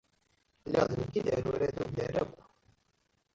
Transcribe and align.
Lliɣ 0.67 0.85
d 0.91 0.93
nekk 0.99 1.13
i 1.19 1.21
d 1.25 1.27
arurad 1.35 1.77
ugar 1.85 2.13
akk. 2.21 2.35